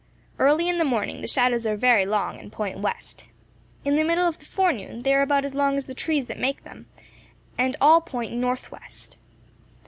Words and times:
Early 0.39 0.67
in 0.67 0.79
the 0.79 0.83
morning 0.83 1.21
the 1.21 1.27
shadows 1.27 1.67
are 1.67 1.75
very 1.77 2.07
long, 2.07 2.39
and 2.39 2.51
point 2.51 2.79
west. 2.79 3.25
In 3.85 3.95
the 3.97 4.03
middle 4.03 4.27
of 4.27 4.39
the 4.39 4.45
forenoon, 4.45 5.03
they 5.03 5.13
are 5.13 5.21
about 5.21 5.45
as 5.45 5.53
long 5.53 5.77
as 5.77 5.85
the 5.85 5.93
trees 5.93 6.25
that 6.25 6.39
make 6.39 6.63
them, 6.63 6.87
and 7.55 7.75
all 7.79 8.01
point 8.01 8.33
north 8.33 8.71
west. 8.71 9.15